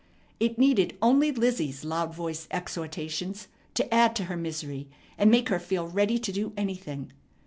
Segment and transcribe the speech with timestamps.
[0.39, 5.59] It needed only Lizzie's loud voiced exhortations to add to her misery and make her
[5.59, 7.11] feel ready to do anything.